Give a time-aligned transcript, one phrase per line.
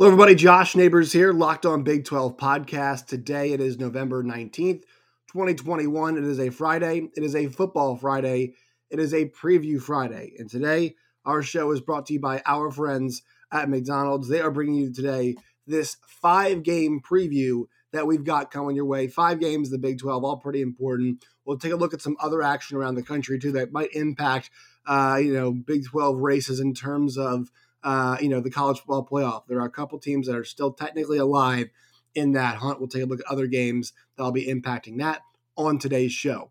[0.00, 0.34] Hello, everybody.
[0.34, 3.04] Josh Neighbors here, Locked On Big 12 podcast.
[3.04, 4.84] Today it is November 19th,
[5.30, 6.16] 2021.
[6.16, 7.10] It is a Friday.
[7.14, 8.54] It is a football Friday.
[8.88, 10.32] It is a preview Friday.
[10.38, 10.94] And today,
[11.26, 13.20] our show is brought to you by our friends
[13.52, 14.28] at McDonald's.
[14.30, 15.34] They are bringing you today
[15.66, 19.06] this five game preview that we've got coming your way.
[19.06, 21.26] Five games, the Big 12, all pretty important.
[21.44, 24.48] We'll take a look at some other action around the country, too, that might impact,
[24.86, 27.50] uh, you know, Big 12 races in terms of
[27.82, 29.42] uh, you know, the college football playoff.
[29.48, 31.70] There are a couple teams that are still technically alive
[32.14, 32.78] in that hunt.
[32.78, 35.22] We'll take a look at other games that'll be impacting that
[35.56, 36.50] on today's show.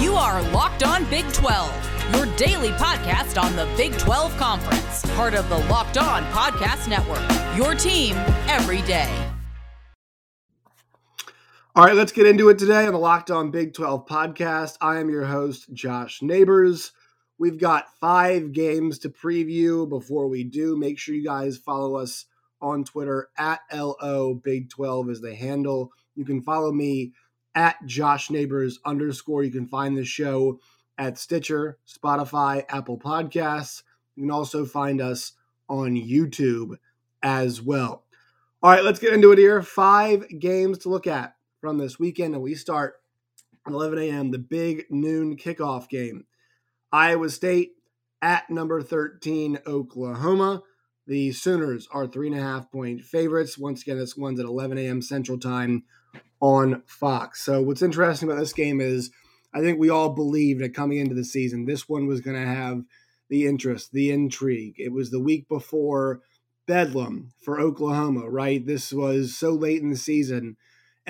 [0.00, 5.34] You are Locked On Big 12, your daily podcast on the Big 12 Conference, part
[5.34, 7.22] of the Locked On Podcast Network.
[7.56, 8.16] Your team
[8.48, 9.29] every day.
[11.76, 14.76] All right, let's get into it today on the Locked On Big 12 podcast.
[14.80, 16.90] I am your host, Josh Neighbors.
[17.38, 19.88] We've got five games to preview.
[19.88, 22.26] Before we do, make sure you guys follow us
[22.60, 25.92] on Twitter at LO Big 12 is the handle.
[26.16, 27.12] You can follow me
[27.54, 29.44] at Josh Neighbors underscore.
[29.44, 30.58] You can find the show
[30.98, 33.84] at Stitcher, Spotify, Apple Podcasts.
[34.16, 35.34] You can also find us
[35.68, 36.78] on YouTube
[37.22, 38.02] as well.
[38.60, 39.62] All right, let's get into it here.
[39.62, 42.94] Five games to look at from this weekend, and we start
[43.66, 44.30] at 11 a.m.
[44.30, 46.24] the big noon kickoff game.
[46.92, 47.72] Iowa State
[48.22, 50.62] at number 13, Oklahoma.
[51.06, 53.58] The Sooners are three and a half point favorites.
[53.58, 55.02] Once again, this one's at 11 a.m.
[55.02, 55.84] Central Time
[56.40, 57.42] on Fox.
[57.42, 59.10] So, what's interesting about this game is
[59.52, 62.46] I think we all believed that coming into the season, this one was going to
[62.46, 62.84] have
[63.28, 64.74] the interest, the intrigue.
[64.78, 66.20] It was the week before
[66.66, 68.64] Bedlam for Oklahoma, right?
[68.64, 70.56] This was so late in the season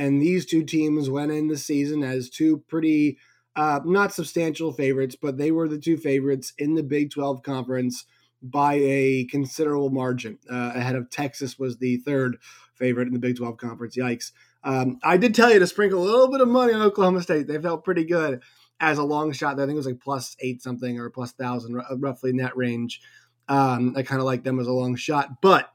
[0.00, 3.18] and these two teams went in the season as two pretty,
[3.54, 8.06] uh, not substantial favorites, but they were the two favorites in the Big 12 conference
[8.42, 10.38] by a considerable margin.
[10.50, 12.38] Uh, ahead of Texas was the third
[12.76, 13.94] favorite in the Big 12 conference.
[13.94, 14.32] Yikes.
[14.64, 17.46] Um, I did tell you to sprinkle a little bit of money on Oklahoma State.
[17.46, 18.40] They felt pretty good
[18.80, 19.60] as a long shot.
[19.60, 23.02] I think it was like plus eight something or plus thousand, roughly in that range.
[23.50, 25.42] Um, I kind of like them as a long shot.
[25.42, 25.68] But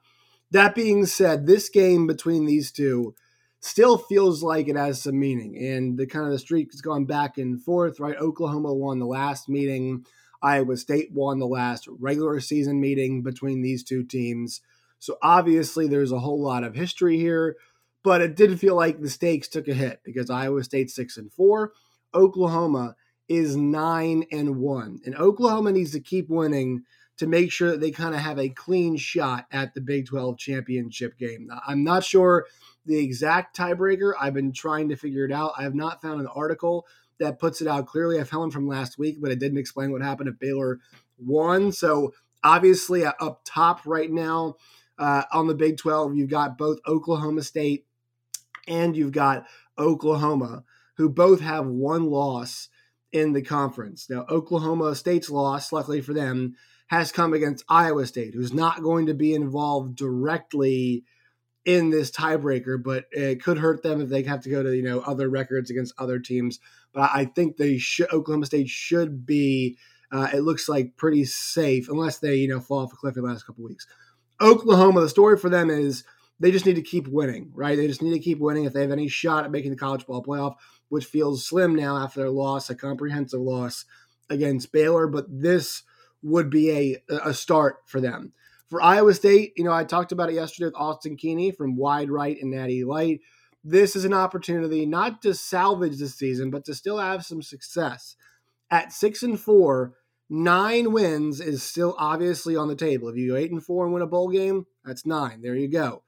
[0.49, 3.13] that being said, this game between these two
[3.65, 5.57] still feels like it has some meaning.
[5.57, 8.15] And the kind of the streak has gone back and forth, right?
[8.15, 10.05] Oklahoma won the last meeting.
[10.39, 14.61] Iowa State won the last regular season meeting between these two teams.
[14.99, 17.55] So obviously there's a whole lot of history here,
[18.03, 21.33] but it did feel like the stakes took a hit because Iowa State 6 and
[21.33, 21.71] 4,
[22.13, 22.95] Oklahoma
[23.27, 24.99] is 9 and 1.
[25.05, 26.83] And Oklahoma needs to keep winning
[27.17, 30.37] to make sure that they kind of have a clean shot at the Big 12
[30.37, 31.49] championship game.
[31.65, 32.45] I'm not sure
[32.85, 34.13] the exact tiebreaker.
[34.19, 35.53] I've been trying to figure it out.
[35.57, 36.85] I have not found an article
[37.19, 38.19] that puts it out clearly.
[38.19, 40.79] I found one from last week, but it didn't explain what happened if Baylor
[41.17, 41.71] won.
[41.71, 44.55] So obviously, uh, up top right now
[44.97, 47.85] uh, on the Big 12, you've got both Oklahoma State
[48.67, 49.45] and you've got
[49.77, 50.63] Oklahoma,
[50.97, 52.69] who both have one loss
[53.11, 54.09] in the conference.
[54.09, 56.55] Now, Oklahoma State's loss, luckily for them,
[56.88, 61.03] has come against Iowa State, who's not going to be involved directly
[61.66, 64.84] in this tiebreaker, but it could hurt them if they have to go to you
[64.84, 66.59] know other records against other teams.
[66.94, 69.78] But I think they should Oklahoma State should be.
[70.12, 73.23] Uh, it looks like pretty safe unless they you know fall off a cliff in
[73.23, 73.88] the last couple weeks.
[74.40, 76.03] Oklahoma, the story for them is
[76.40, 77.78] they just need to keep winning, right?
[77.78, 80.06] They just need to keep winning if they have any shot at making the college
[80.06, 80.56] ball playoff,
[80.90, 83.85] which feels slim now after their loss, a comprehensive loss
[84.29, 85.07] against Baylor.
[85.07, 85.84] But this
[86.25, 88.33] would be a a start for them.
[88.69, 92.09] For Iowa State, you know, I talked about it yesterday with Austin Keeney from Wide
[92.09, 93.21] Right and Natty Light.
[93.63, 98.15] This is an opportunity not to salvage the season, but to still have some success.
[98.71, 99.93] At six and four,
[100.27, 103.07] nine wins is still obviously on the table.
[103.07, 105.41] If you go eight and four and win a bowl game, that's nine.
[105.43, 106.01] There you go.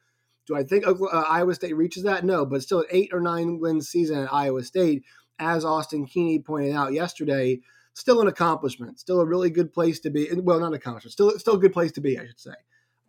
[0.47, 0.93] Do I think uh,
[1.29, 2.25] Iowa State reaches that?
[2.25, 5.03] No, but still an eight or nine win season at Iowa State,
[5.37, 7.59] as Austin Keeney pointed out yesterday,
[7.97, 10.29] still an accomplishment, still a really good place to be.
[10.31, 12.53] Well, not accomplishment, still still a good place to be, I should say.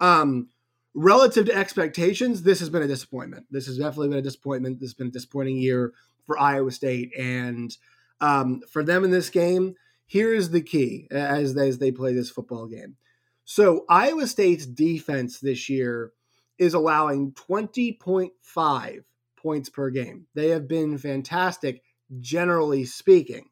[0.01, 0.49] Um,
[0.95, 3.47] relative to expectations, this has been a disappointment.
[3.51, 4.81] This has definitely been a disappointment.
[4.81, 5.93] This has been a disappointing year
[6.25, 7.77] for Iowa State, and
[8.23, 9.75] um, for them in this game,
[10.07, 12.97] here is the key as as they play this football game.
[13.45, 16.13] So Iowa State's defense this year
[16.59, 19.05] is allowing 20.5
[19.37, 20.27] points per game.
[20.35, 21.83] They have been fantastic,
[22.21, 23.51] generally speaking.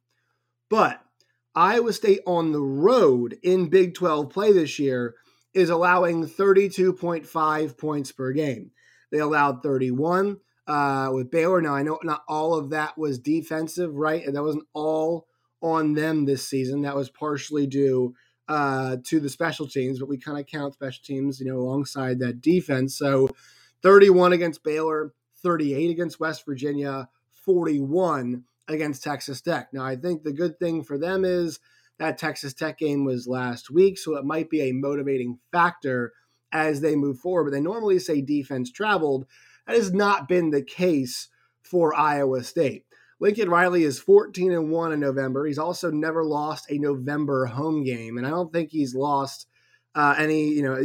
[0.68, 1.00] But
[1.56, 5.14] Iowa State on the road in Big 12 play this year
[5.54, 8.70] is allowing 32.5 points per game.
[9.10, 10.36] They allowed 31
[10.66, 11.62] uh, with Baylor.
[11.62, 14.24] Now I know not all of that was defensive, right?
[14.24, 15.26] And that wasn't all
[15.62, 16.82] on them this season.
[16.82, 18.14] That was partially due
[18.48, 22.18] uh, to the special teams, but we kind of count special teams, you know, alongside
[22.18, 22.98] that defense.
[22.98, 23.30] So
[23.82, 29.68] 31 against Baylor, 38 against West Virginia, 41 against Texas Tech.
[29.72, 31.60] Now, I think the good thing for them is
[31.98, 36.12] that Texas Tech game was last week, so it might be a motivating factor
[36.52, 37.44] as they move forward.
[37.44, 39.26] But they normally say defense traveled.
[39.66, 41.28] That has not been the case
[41.62, 42.84] for Iowa State.
[43.18, 45.46] Lincoln Riley is 14 and 1 in November.
[45.46, 49.46] He's also never lost a November home game, and I don't think he's lost
[49.94, 50.78] uh, any, you know,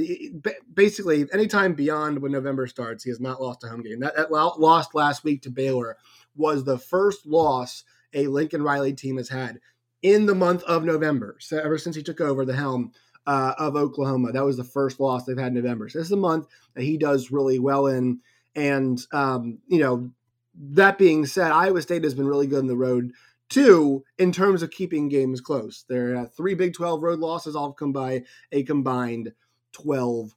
[0.73, 3.99] basically anytime beyond when November starts, he has not lost a home game.
[3.99, 5.97] That, that lost last week to Baylor
[6.35, 7.83] was the first loss
[8.13, 9.59] a Lincoln Riley team has had
[10.01, 11.37] in the month of November.
[11.39, 12.91] So ever since he took over the helm
[13.27, 15.89] uh, of Oklahoma, that was the first loss they've had in November.
[15.89, 18.19] So this is a month that he does really well in.
[18.55, 20.11] And, um, you know,
[20.55, 23.13] that being said, Iowa State has been really good on the road
[23.49, 25.85] too in terms of keeping games close.
[25.87, 29.33] There are three Big 12 road losses, all come by a combined
[29.73, 30.35] 12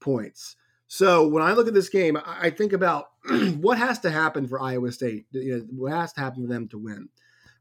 [0.00, 0.56] points.
[0.94, 3.06] So when I look at this game, I think about
[3.56, 5.24] what has to happen for Iowa State.
[5.30, 7.08] You know, what has to happen for them to win.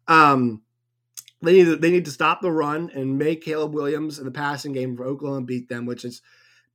[0.06, 0.63] Um,
[1.42, 4.31] they need to, they need to stop the run and make Caleb Williams in the
[4.31, 6.22] passing game for Oklahoma beat them, which has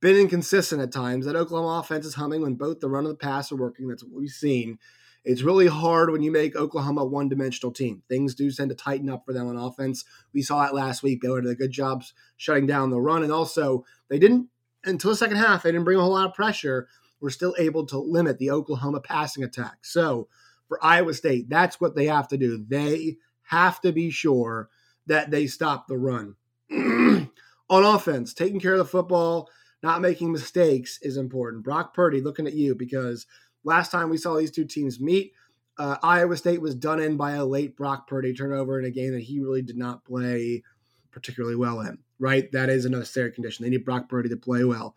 [0.01, 1.27] been inconsistent at times.
[1.27, 3.87] That Oklahoma offense is humming when both the run and the pass are working.
[3.87, 4.79] That's what we've seen.
[5.23, 8.01] It's really hard when you make Oklahoma a one dimensional team.
[8.09, 10.05] Things do tend to tighten up for them on offense.
[10.33, 11.21] We saw it last week.
[11.21, 12.03] They did a good job
[12.35, 13.21] shutting down the run.
[13.21, 14.47] And also, they didn't,
[14.87, 16.87] until the second half, they didn't bring a whole lot of pressure.
[17.19, 19.79] We're still able to limit the Oklahoma passing attack.
[19.83, 20.27] So
[20.67, 22.63] for Iowa State, that's what they have to do.
[22.67, 24.69] They have to be sure
[25.07, 26.35] that they stop the run.
[26.71, 27.29] on
[27.69, 29.49] offense, taking care of the football,
[29.83, 31.63] not making mistakes is important.
[31.63, 33.25] Brock Purdy, looking at you because–
[33.67, 35.33] Last time we saw these two teams meet,
[35.77, 39.11] uh, Iowa State was done in by a late Brock Purdy turnover in a game
[39.11, 40.63] that he really did not play
[41.11, 41.97] particularly well in.
[42.19, 43.63] Right, that is a necessary condition.
[43.63, 44.95] They need Brock Purdy to play well.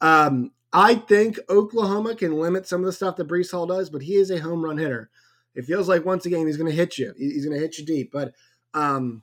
[0.00, 4.02] Um, I think Oklahoma can limit some of the stuff that Breece Hall does, but
[4.02, 5.10] he is a home run hitter.
[5.54, 7.12] It feels like once again he's going to hit you.
[7.16, 8.12] He's going to hit you deep.
[8.12, 8.34] But
[8.74, 9.22] um,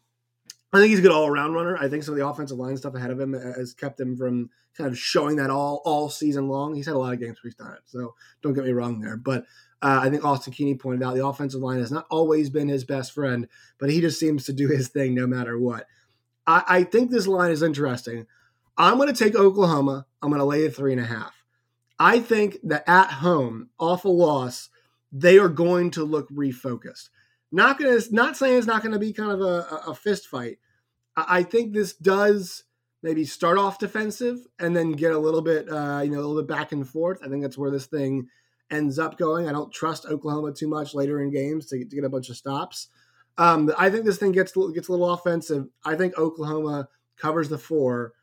[0.73, 1.77] I think he's a good all around runner.
[1.77, 4.49] I think some of the offensive line stuff ahead of him has kept him from
[4.75, 6.75] kind of showing that all all season long.
[6.75, 8.99] He's had a lot of games where he's done it, so don't get me wrong
[8.99, 9.15] there.
[9.15, 9.45] But
[9.81, 12.83] uh, I think Austin Keeney pointed out the offensive line has not always been his
[12.83, 13.47] best friend,
[13.77, 15.85] but he just seems to do his thing no matter what.
[16.47, 18.27] I, I think this line is interesting.
[18.77, 20.05] I'm going to take Oklahoma.
[20.21, 21.33] I'm going to lay it three and a half.
[21.97, 24.69] I think that at home, off a loss,
[25.11, 27.09] they are going to look refocused.
[27.51, 30.27] Not going to, not saying it's not going to be kind of a, a fist
[30.27, 30.57] fight,
[31.15, 32.63] I think this does
[33.01, 36.41] maybe start off defensive and then get a little bit, uh, you know, a little
[36.41, 37.19] bit back and forth.
[37.23, 38.27] I think that's where this thing
[38.71, 39.47] ends up going.
[39.47, 42.35] I don't trust Oklahoma too much later in games to, to get a bunch of
[42.35, 42.89] stops.
[43.37, 45.67] Um, I think this thing gets gets a little offensive.
[45.83, 46.87] I think Oklahoma
[47.17, 48.13] covers the four.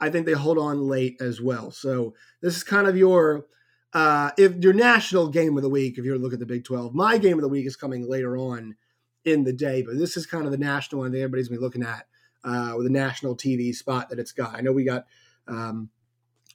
[0.00, 1.70] I think they hold on late as well.
[1.70, 3.46] So this is kind of your
[3.92, 5.98] uh, if your national game of the week.
[5.98, 8.36] If you look at the Big Twelve, my game of the week is coming later
[8.36, 8.76] on
[9.24, 11.64] in the day, but this is kind of the national one that everybody's gonna be
[11.64, 12.06] looking at
[12.44, 14.54] uh, with a national TV spot that it's got.
[14.54, 15.06] I know we got
[15.46, 15.90] um,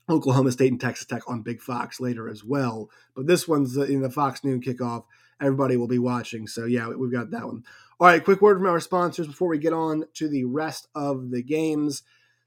[0.09, 4.01] Oklahoma State and Texas Tech on Big Fox later as well, but this one's in
[4.01, 5.05] the Fox noon kickoff.
[5.41, 7.63] Everybody will be watching, so yeah, we've got that one.
[7.99, 11.29] All right, quick word from our sponsors before we get on to the rest of
[11.29, 12.01] the games.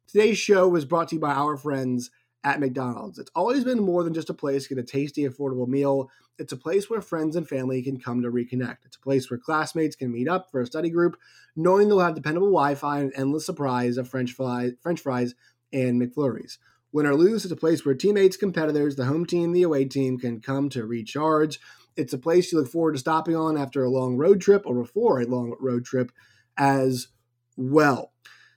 [0.08, 2.10] Today's show was brought to you by our friends
[2.42, 3.20] at McDonald's.
[3.20, 6.10] It's always been more than just a place to get a tasty, affordable meal.
[6.36, 8.78] It's a place where friends and family can come to reconnect.
[8.86, 11.16] It's a place where classmates can meet up for a study group,
[11.54, 15.36] knowing they'll have dependable Wi-Fi and endless surprise of French fries, French fries
[15.72, 16.58] and McFlurries.
[16.90, 20.18] Win or lose, it's a place where teammates, competitors, the home team, the away team
[20.18, 21.60] can come to recharge.
[21.96, 24.74] It's a place you look forward to stopping on after a long road trip or
[24.74, 26.12] before a long road trip
[26.56, 27.08] as
[27.56, 28.12] well.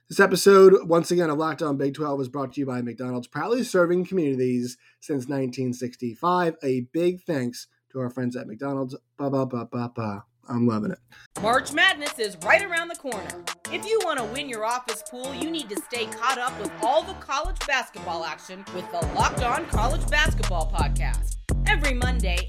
[0.08, 3.28] This episode, once again, of Locked On Big 12 is brought to you by McDonald's,
[3.28, 6.56] proudly serving communities since 1965.
[6.62, 8.96] A big thanks to our friends at McDonald's.
[9.16, 10.24] Ba ba ba ba ba.
[10.48, 10.98] I'm loving it.
[11.40, 13.44] March Madness is right around the corner.
[13.72, 16.72] If you want to win your office pool, you need to stay caught up with
[16.82, 21.36] all the college basketball action with the Locked On College Basketball Podcast.
[21.68, 22.48] Every Monday,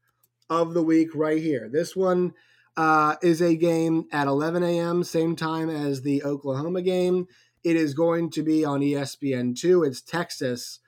[0.51, 1.69] of the week right here.
[1.71, 2.33] This one
[2.75, 7.25] uh, is a game at 11 a.m., same time as the Oklahoma game.
[7.63, 9.87] It is going to be on ESPN2.
[9.87, 10.79] It's Texas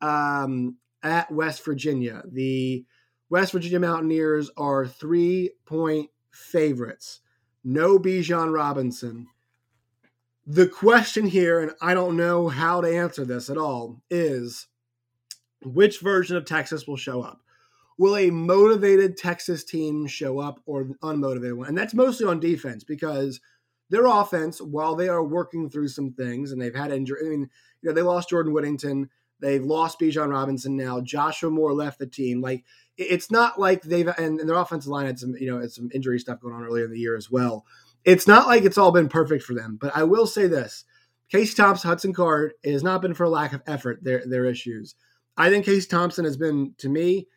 [0.00, 2.24] um, at West Virginia.
[2.30, 2.84] The
[3.30, 7.20] West Virginia Mountaineers are three point favorites.
[7.62, 9.28] No Bijan Robinson.
[10.44, 14.66] The question here, and I don't know how to answer this at all, is
[15.62, 17.41] which version of Texas will show up?
[17.98, 21.68] Will a motivated Texas team show up or unmotivated one?
[21.68, 23.40] And that's mostly on defense because
[23.90, 27.50] their offense, while they are working through some things and they've had injury, I mean,
[27.82, 32.06] you know, they lost Jordan Whittington, they've lost Bijan Robinson now, Joshua Moore left the
[32.06, 32.40] team.
[32.40, 32.64] Like,
[32.96, 36.18] it's not like they've and, their offensive line had some, you know, had some injury
[36.18, 37.66] stuff going on earlier in the year as well.
[38.04, 40.84] It's not like it's all been perfect for them, but I will say this:
[41.28, 44.02] Casey Thompson, Hudson Card, it has not been for lack of effort.
[44.02, 44.94] Their their issues.
[45.36, 47.28] I think Casey Thompson has been to me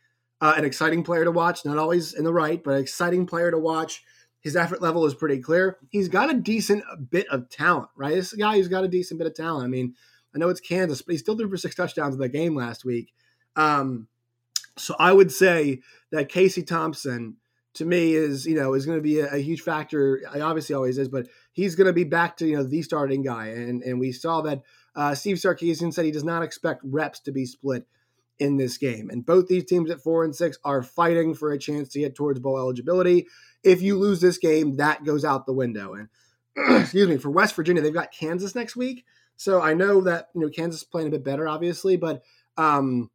[0.46, 1.66] uh, an exciting player to watch.
[1.66, 4.04] Not always in the right, but an exciting player to watch.
[4.42, 5.80] His effort level is pretty clear.
[5.90, 8.14] He's got a decent bit of talent, right?
[8.14, 9.66] This guy who's got a decent bit of talent.
[9.66, 9.96] I mean,
[10.36, 12.86] I know it's Kansas, but he still threw for six touchdowns in the game last
[12.86, 13.12] week.
[13.56, 14.08] Um,
[14.78, 17.38] so I would say that Casey Thompson
[17.74, 20.22] to me is you know is going to be a, a, huge factor.
[20.32, 23.24] I obviously always is, but he's going to be back to you know the starting
[23.24, 23.48] guy.
[23.48, 24.62] And and we saw that
[24.96, 27.88] uh, Steve Sarkisian said he does not expect reps to be split
[28.39, 29.10] in this game.
[29.10, 32.15] And both these teams at four and six are fighting for a chance to get
[32.15, 33.27] towards bowl eligibility.
[33.63, 35.94] If you lose this game, that goes out the window.
[35.94, 36.10] And
[36.82, 39.06] excuse me, for West Virginia, they've got Kansas next week.
[39.38, 42.24] So I know that you know Kansas is playing a bit better, obviously, but
[42.58, 43.10] um,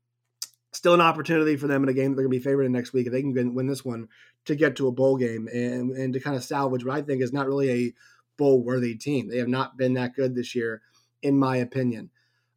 [0.72, 2.72] still an opportunity for them in a game that they're going to be favored in
[2.72, 4.08] next week if they can win this one
[4.44, 7.22] to get to a bowl game and and to kind of salvage what I think
[7.22, 7.94] is not really a
[8.36, 9.28] bowl worthy team.
[9.28, 10.82] They have not been that good this year,
[11.22, 12.10] in my opinion.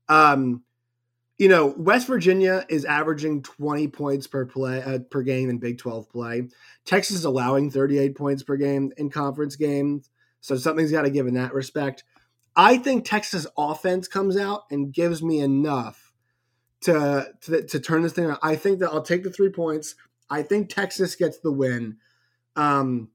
[0.10, 0.64] Um,
[1.38, 5.78] you know, West Virginia is averaging 20 points per play uh, per game in Big
[5.78, 6.48] 12 play.
[6.86, 10.10] Texas is allowing 38 points per game in conference games.
[10.42, 12.04] So something's got to give in that respect.
[12.56, 16.14] I think Texas offense comes out and gives me enough
[16.82, 18.40] to, to to turn this thing around.
[18.44, 19.96] I think that I'll take the three points.
[20.30, 21.98] I think Texas gets the win.
[22.56, 23.10] Um,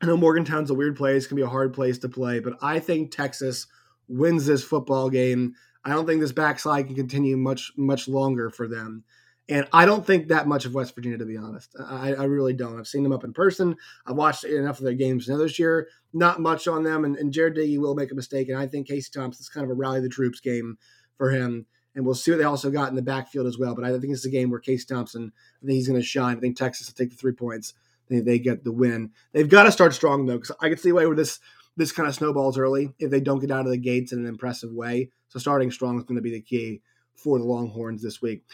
[0.00, 2.80] I know Morgantown's a weird place, can be a hard place to play, but I
[2.80, 3.66] think Texas
[4.08, 5.54] wins this football game.
[5.86, 9.04] I don't think this backslide can continue much much longer for them.
[9.48, 11.70] And I don't think that much of West Virginia, to be honest.
[11.78, 12.80] I, I really don't.
[12.80, 13.76] I've seen them up in person.
[14.04, 15.86] I've watched enough of their games now this year.
[16.12, 17.04] Not much on them.
[17.04, 18.48] And, and Jarret Doege will make a mistake.
[18.48, 19.22] And I think Casey Thompson.
[19.22, 20.78] Thompson's kind of a rally the troops game
[21.16, 21.66] for him.
[21.94, 23.76] And we'll see what they also got in the backfield as well.
[23.76, 26.36] But I think it's a game where Casey Thompson, I think he's going to shine.
[26.36, 27.74] I think Texas will take the three points.
[28.08, 29.12] They, they get the win.
[29.32, 31.38] They've got to start strong, though, because I can see a way where this
[31.76, 34.26] this kind of snowballs early if they don't get out of the gates in an
[34.26, 35.10] impressive way.
[35.28, 36.80] So starting strong is going to be the key
[37.14, 38.44] for the Longhorns this week.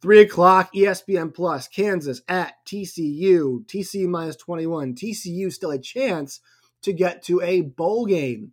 [0.00, 3.66] Three o'clock, ESPN Plus, Kansas at TCU.
[3.66, 4.94] TCU minus 21.
[4.94, 6.40] TCU still a chance
[6.82, 8.52] to get to a bowl game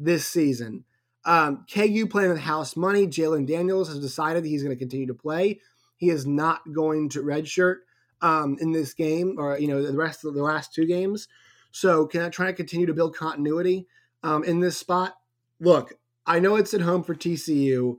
[0.00, 0.84] this season.
[1.24, 3.06] Um, KU playing with house money.
[3.06, 5.60] Jalon Daniels has decided he's going to continue to play.
[5.96, 7.76] He is not going to redshirt
[8.22, 11.28] um, in this game or, you know, the rest of the last two games.
[11.72, 13.86] So can I try to continue to build continuity
[14.22, 15.16] um, in this spot?
[15.60, 15.94] Look,
[16.26, 17.96] I know it's at home for TCU,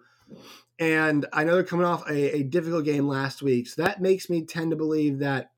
[0.80, 3.68] and I know they're coming off a, a difficult game last week.
[3.68, 5.52] So that makes me tend to believe that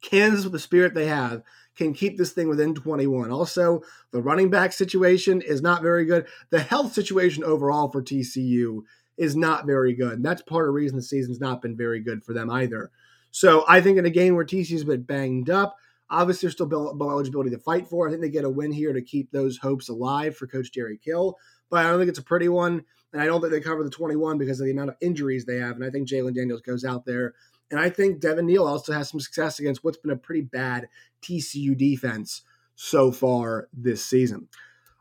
[0.00, 1.42] Kansas, with the spirit they have,
[1.76, 3.30] can keep this thing within 21.
[3.30, 6.26] Also, the running back situation is not very good.
[6.50, 8.82] The health situation overall for TCU
[9.16, 10.14] is not very good.
[10.14, 12.90] And that's part of the reason the season's not been very good for them either.
[13.30, 15.76] So I think in a game where TCU's been banged up,
[16.08, 18.06] Obviously, there's still bowl eligibility to fight for.
[18.06, 20.98] I think they get a win here to keep those hopes alive for Coach Jerry
[21.02, 21.36] Kill.
[21.68, 22.84] But I don't think it's a pretty one.
[23.12, 25.58] And I don't think they cover the 21 because of the amount of injuries they
[25.58, 25.76] have.
[25.76, 27.34] And I think Jalon Daniels goes out there.
[27.70, 30.88] And I think Devin Neal also has some success against what's been a pretty bad
[31.22, 32.42] TCU defense
[32.76, 34.48] so far this season.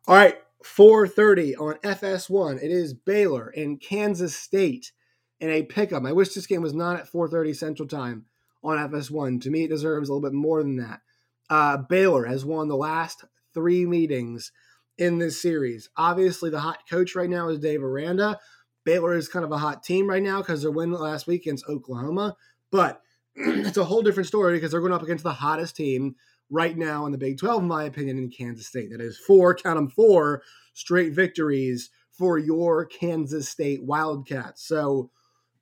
[0.07, 2.57] All right, 4:30 on FS1.
[2.63, 4.93] It is Baylor and Kansas State
[5.39, 6.05] in a pickup.
[6.05, 8.25] I wish this game was not at 4:30 Central Time
[8.65, 9.41] on FS1.
[9.41, 11.01] To me, it deserves a little bit more than that.
[11.50, 14.51] Uh, Baylor has won the last three meetings
[14.98, 15.89] in this series.
[15.98, 18.39] Obviously, the hot coach right now is Dave Aranda.
[18.86, 21.67] Baylor is kind of a hot team right now because their win last week against
[21.67, 22.36] Oklahoma.
[22.72, 23.01] But
[23.36, 26.15] it's a whole different story because they're going up against the hottest team
[26.50, 28.91] right now in the Big 12, in my opinion, in Kansas State.
[28.91, 30.43] That is four, count them four
[30.74, 34.65] straight victories for your Kansas State Wildcats.
[34.65, 35.10] So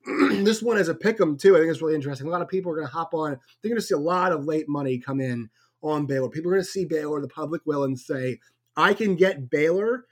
[0.44, 1.56] this one is a pick 'em too.
[1.56, 2.26] I think it's really interesting.
[2.26, 3.38] A lot of people are going to hop on.
[3.62, 5.48] They're going to see a lot of late money come in
[5.82, 6.28] on Baylor.
[6.28, 8.40] People are going to see Baylor, the public will, and say,
[8.76, 10.06] "I can get Baylor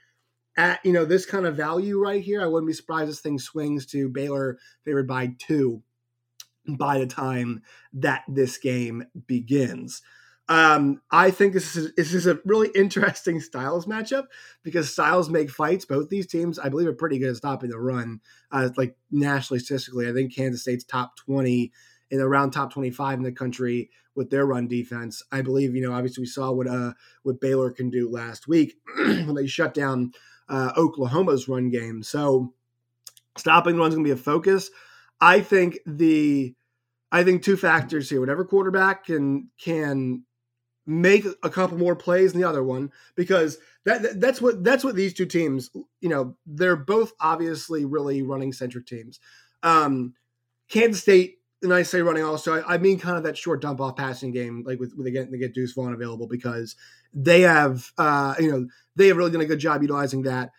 [0.57, 3.19] at you know this kind of value right here." I wouldn't be surprised if this
[3.21, 5.83] thing swings to Baylor favored by two
[6.77, 7.61] by the time
[7.93, 10.01] that this game begins.
[10.49, 14.25] Um, I think this is this is a really interesting styles matchup
[14.61, 15.85] because styles make fights.
[15.85, 18.19] Both these teams, I believe, are pretty good at stopping the run.
[18.51, 21.71] Uh, like nationally, statistically, I think Kansas State's top twenty
[22.11, 25.23] in around top twenty five in the country with their run defense.
[25.31, 28.75] I believe, you know, obviously we saw what uh what Baylor can do last week
[28.97, 30.11] when they shut down
[30.49, 32.03] uh, Oklahoma's run game.
[32.03, 32.53] So
[33.37, 34.69] stopping the run's going to be a focus.
[35.21, 36.53] I think the
[37.11, 38.19] I think two factors here.
[38.19, 40.23] Whatever quarterback can can
[40.85, 44.95] make a couple more plays than the other one because that that's what that's what
[44.95, 45.69] these two teams
[46.01, 49.19] you know they're both obviously really running centric teams.
[49.61, 50.13] Um
[50.69, 53.81] kansas state and i say running also I, I, mean kind of that short dump
[53.81, 56.75] off passing game like with, with get they get deuce vaughn available because
[57.13, 60.51] they have uh you know they have really done a good job utilizing that.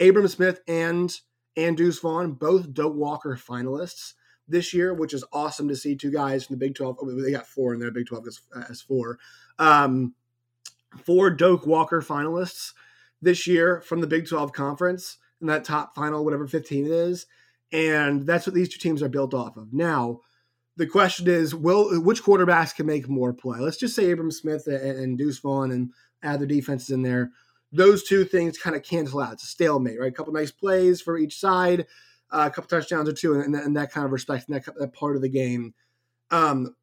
[0.00, 1.12] Abram smith and
[1.56, 4.14] and deuce vaughn both Doak Walker finalists
[4.48, 6.98] this year, which is awesome to see two guys from the Big 12.
[7.22, 9.18] they got four in there, Big 12 as, as four.
[9.58, 10.14] Um,
[11.04, 12.72] four Doak Walker finalists
[13.20, 17.26] this year from the Big 12 conference in that top final, whatever 15 it is.
[17.70, 19.72] And that's what these two teams are built off of.
[19.72, 20.20] Now,
[20.76, 23.58] the question is, will which quarterbacks can make more play?
[23.58, 27.32] Let's just say Abram Smith and, and Deuce Vaughn and add their defenses in there.
[27.72, 29.34] Those two things kind of cancel out.
[29.34, 30.10] It's a stalemate, right?
[30.10, 31.86] A couple nice plays for each side
[32.30, 34.92] uh, a couple touchdowns or two, and, and that kind of respect, and that, that
[34.92, 35.74] part of the game.
[36.30, 36.74] Um,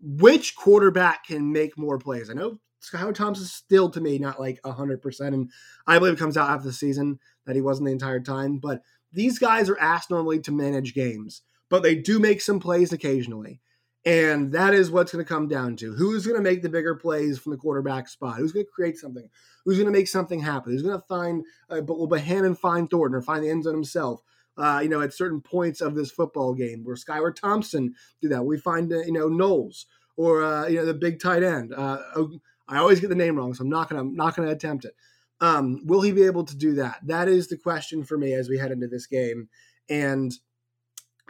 [0.00, 2.30] which quarterback can make more plays?
[2.30, 2.58] I know
[2.92, 5.50] Howard Thompson is still to me not like hundred percent, and
[5.86, 8.58] I believe it comes out after the season that he wasn't the entire time.
[8.58, 8.82] But
[9.12, 13.60] these guys are asked normally to manage games, but they do make some plays occasionally.
[14.06, 16.94] And that is what's going to come down to who's going to make the bigger
[16.94, 19.30] plays from the quarterback spot, who's going to create something,
[19.64, 22.90] who's going to make something happen, who's going to find, uh, but will Bohanon find
[22.90, 24.20] Thornton or find the end zone himself,
[24.56, 28.44] uh, you know, at certain points of this football game where Skylar Thompson do that.
[28.44, 31.72] We find, uh, you know, Knowles or, uh, you know, the big tight end.
[31.74, 32.30] Uh, oh,
[32.68, 34.94] I always get the name wrong, so I'm not going to, not to attempt it.
[35.40, 37.00] Um, will he be able to do that?
[37.04, 39.48] That is the question for me as we head into this game.
[39.90, 40.32] And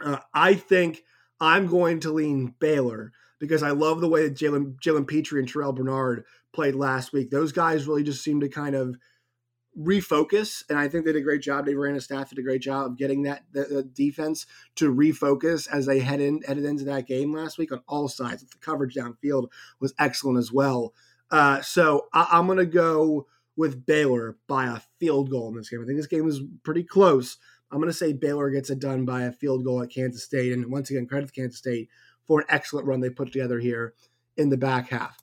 [0.03, 1.01] uh, I think
[1.39, 5.49] I'm going to lean Baylor because I love the way that Jalen Jalen Pitre and
[5.49, 7.31] Terrell Bernard played last week.
[7.31, 8.97] Those guys really just seem to kind of–
[9.77, 11.65] refocus, and I think they did a great job.
[11.65, 15.67] Dave Aranda staff did a great job of getting that the, the, defense to refocus
[15.71, 18.43] as they head in headed into that game last week on all sides.
[18.43, 19.47] The coverage downfield
[19.79, 20.93] was excellent as well.
[21.29, 25.69] Uh, so I, am going to go with Baylor by a field goal in this
[25.69, 25.81] game.
[25.81, 27.37] I think this game is pretty close.
[27.71, 30.53] I'm going to say Baylor gets it done by a field goal at Kansas State,
[30.53, 31.89] and once again, credit to Kansas State
[32.25, 33.93] for an excellent run they put together here
[34.37, 35.21] in the back half.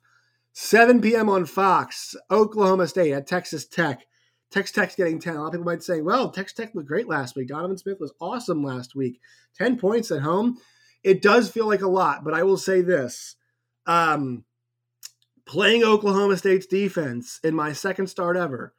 [0.51, 1.29] 7 p.m.
[1.29, 4.05] on Fox, Oklahoma State at Texas Tech.
[4.53, 5.35] Tex Tech getting 10.
[5.35, 7.47] A lot of people might say, well, Tex Tech looked great last week.
[7.47, 9.19] Donovan Smith was awesome last week.
[9.57, 10.57] 10 points at home.
[11.03, 13.35] It does feel like a lot, but I will say this.
[13.87, 14.45] Um,
[15.45, 18.75] playing Oklahoma State's defense in my second start ever,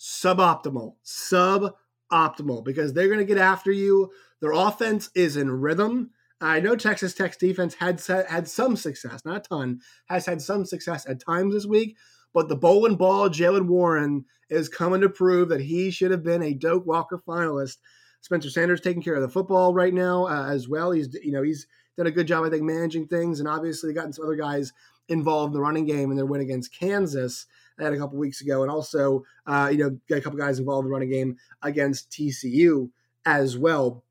[0.00, 0.94] suboptimal.
[1.04, 4.10] Suboptimal because they're going to get after you.
[4.40, 6.10] Their offense is in rhythm.
[6.40, 10.64] I know Texas Tech's defense had had some success, not a ton, has had some
[10.64, 11.96] success at times this week,
[12.32, 16.42] but the bowling ball, Jaylen Warren, is coming to prove that he should have been
[16.42, 17.78] a Doak Walker finalist.
[18.20, 20.90] Spencer Sanders taking care of the football right now uh, as well.
[20.90, 24.12] He's you know he's done a good job I think managing things, and obviously gotten
[24.12, 24.72] some other guys
[25.08, 27.46] involved in the running game in their win against Kansas
[27.84, 30.84] had a couple weeks ago, and also uh, you know got a couple guys involved
[30.84, 32.90] in the running game against TCU
[33.26, 34.04] as well.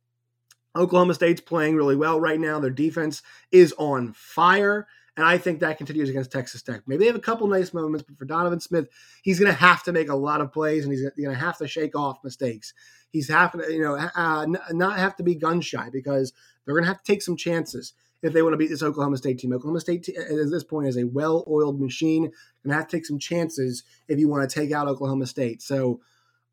[0.75, 2.59] Oklahoma State's playing really well right now.
[2.59, 4.87] Their defense is on fire.
[5.17, 6.83] And I think that continues against Texas Tech.
[6.85, 8.87] Maybe they have a couple nice moments, but for Donovan Smith,
[9.23, 11.57] he's going to have to make a lot of plays and he's going to have
[11.57, 12.73] to shake off mistakes.
[13.09, 16.83] He's having to, you know, uh, not have to be gun shy because they're going
[16.83, 19.53] to have to take some chances if they want to beat this Oklahoma State team.
[19.53, 22.31] Oklahoma State t- at this point is a well-oiled machine
[22.63, 25.63] and have to take some chances if you want to take out Oklahoma State.
[25.63, 25.99] So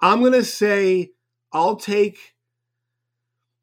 [0.01, 1.13] I'm going to say
[1.53, 2.35] I'll take.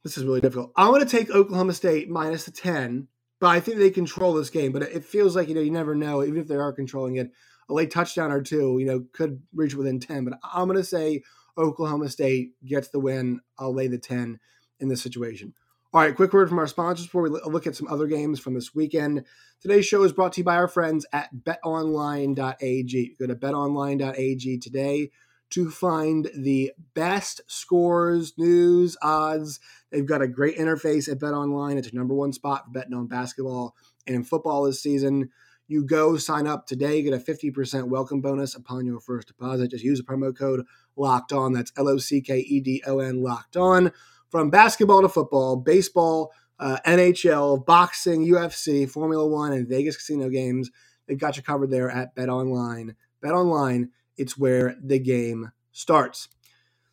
[0.03, 0.73] This is really difficult.
[0.75, 3.07] I'm going to take Oklahoma State minus the ten
[3.41, 4.71] but I think they control this game.
[4.71, 7.31] But it feels like you know you never know, even if they are controlling it.
[7.69, 10.23] A late touchdown or two, you know, could reach within ten.
[10.23, 11.23] But I'm going to say
[11.57, 13.41] Oklahoma State gets the win.
[13.57, 14.39] I'll lay the ten
[14.79, 15.53] in this situation.
[15.93, 18.53] All right, quick word from our sponsors before we look at some other games from
[18.53, 19.25] this weekend.
[19.59, 23.15] Today's show is brought to you by our friends at betonline.ag.
[23.19, 25.11] Go to betonline.ag today
[25.51, 29.59] to find the best scores, news, odds.
[29.91, 31.77] They've got a great interface at Bet Online.
[31.77, 33.75] It's a number one spot for betting on basketball
[34.07, 35.29] and football this season.
[35.67, 39.71] You go sign up today, get a 50% welcome bonus upon your first deposit.
[39.71, 41.53] Just use the promo code locked on.
[41.53, 43.91] That's L O C K E D O N locked on.
[44.29, 50.71] From basketball to football, baseball, uh, NHL, boxing, UFC, Formula One, and Vegas casino games.
[51.07, 52.95] They've got you covered there at Bet Online.
[53.21, 56.27] Bet Online, it's where the game starts.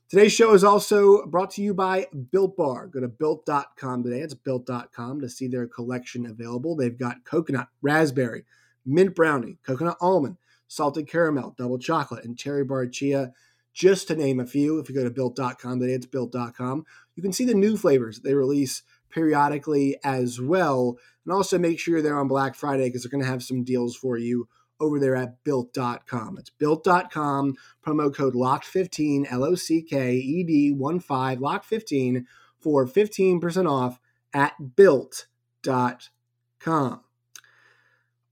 [0.09, 2.87] Today's show is also brought to you by Built Bar.
[2.87, 4.21] Go to built.com today.
[4.21, 6.75] It's built.com to see their collection available.
[6.75, 8.45] They've got coconut, raspberry,
[8.87, 13.33] mint brownie, coconut almond, salted caramel, double chocolate, and cherry bar chia,
[13.75, 14.79] just to name a few.
[14.79, 16.87] If you go to built.com today, it's built.com.
[17.15, 20.97] You can see the new flavors they release periodically as well.
[21.25, 23.63] And also make sure you're there on Black Friday because they're going to have some
[23.63, 24.49] deals for you
[24.81, 26.39] over there at built.com.
[26.39, 32.25] It's built.com, promo code LOCKED15, L O C K E D 1 5, LOCK15
[32.59, 34.01] for 15% off
[34.35, 36.11] at built.com.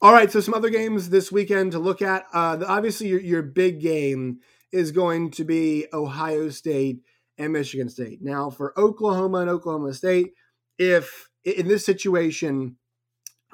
[0.03, 2.27] All right, so some other games this weekend to look at.
[2.33, 7.01] Uh, obviously, your, your big game is going to be Ohio State
[7.39, 8.21] and Michigan State.
[8.23, 10.35] Now, for Oklahoma and Oklahoma State,
[10.79, 12.77] if in this situation,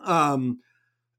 [0.02, 0.60] um,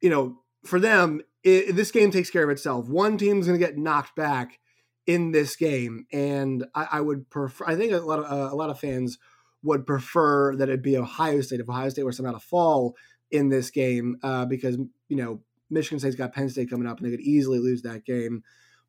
[0.02, 2.88] you know, for them, it, this game takes care of itself.
[2.88, 4.60] One team's going to get knocked back
[5.06, 7.66] in this game, and I, I would prefer.
[7.66, 9.18] I think a lot of uh, a lot of fans
[9.64, 12.96] would prefer that it be Ohio State if Ohio State were somehow to fall
[13.32, 14.78] in this game uh, because
[15.10, 18.06] you know Michigan State's got Penn State coming up and they could easily lose that
[18.06, 18.44] game.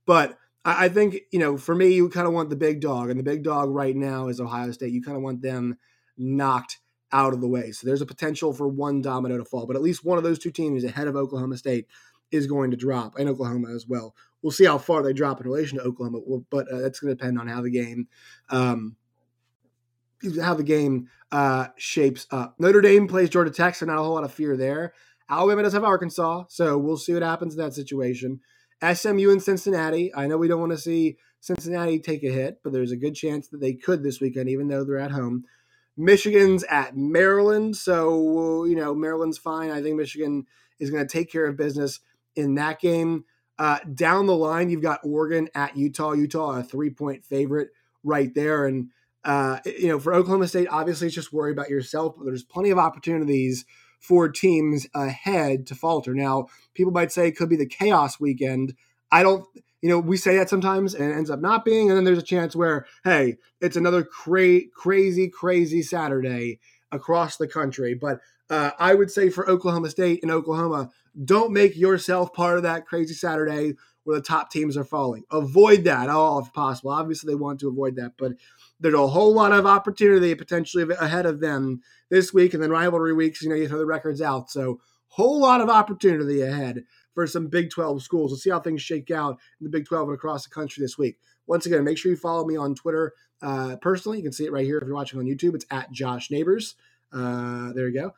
[0.06, 3.10] But I, I think you know for me, you kind of want the big dog,
[3.10, 4.92] and the big dog right now is Ohio State.
[4.92, 5.76] You kind of want them
[6.16, 6.78] knocked
[7.10, 7.70] out of the way.
[7.70, 10.38] So there's a potential for one domino to fall, but at least one of those
[10.38, 11.86] two teams is ahead of Oklahoma State
[12.34, 14.14] is going to drop, and Oklahoma as well.
[14.42, 16.20] We'll see how far they drop in relation to Oklahoma,
[16.50, 18.08] but uh, that's going to depend on how the game,
[18.50, 18.96] um,
[20.42, 22.56] how the game uh, shapes up.
[22.58, 24.92] Notre Dame plays Georgia Tech, so not a whole lot of fear there.
[25.30, 28.40] Alabama does have Arkansas, so we'll see what happens in that situation.
[28.92, 30.14] SMU and Cincinnati.
[30.14, 33.14] I know we don't want to see Cincinnati take a hit, but there's a good
[33.14, 35.44] chance that they could this weekend, even though they're at home.
[35.96, 39.70] Michigan's at Maryland, so you know Maryland's fine.
[39.70, 40.46] I think Michigan
[40.80, 42.00] is going to take care of business
[42.36, 43.24] in that game.
[43.58, 46.12] Uh, down the line, you've got Oregon at Utah.
[46.12, 47.68] Utah, a three point favorite
[48.02, 48.66] right there.
[48.66, 48.90] And,
[49.24, 52.70] uh, you know, for Oklahoma State, obviously it's just worry about yourself, but there's plenty
[52.70, 53.64] of opportunities
[54.00, 56.14] for teams ahead to falter.
[56.14, 58.74] Now, people might say it could be the chaos weekend.
[59.10, 59.46] I don't,
[59.80, 61.88] you know, we say that sometimes and ends up not being.
[61.88, 66.58] And then there's a chance where, hey, it's another cra- crazy, crazy Saturday
[66.90, 67.94] across the country.
[67.94, 70.90] But uh, I would say for Oklahoma State and Oklahoma,
[71.24, 75.24] don't make yourself part of that crazy Saturday where the top teams are falling.
[75.30, 76.90] Avoid that all if possible.
[76.90, 78.32] Obviously, they want to avoid that, but
[78.78, 81.80] there's a whole lot of opportunity potentially ahead of them
[82.10, 83.42] this week, and then rivalry weeks.
[83.42, 87.46] You know, you throw the records out, so whole lot of opportunity ahead for some
[87.46, 88.30] Big 12 schools.
[88.30, 90.98] We'll see how things shake out in the Big 12 and across the country this
[90.98, 91.18] week.
[91.46, 94.18] Once again, make sure you follow me on Twitter uh, personally.
[94.18, 95.54] You can see it right here if you're watching on YouTube.
[95.54, 96.74] It's at Josh Neighbors.
[97.12, 98.14] Uh, there you go.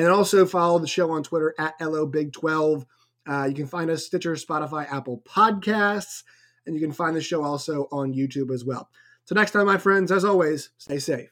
[0.00, 2.86] And then also follow the show on Twitter at LO Big 12.
[3.28, 6.22] Uh, you can find us Stitcher, Spotify, Apple Podcasts,
[6.64, 8.88] and you can find the show also on YouTube as well.
[9.26, 11.28] So next time, my friends, as always, stay safe.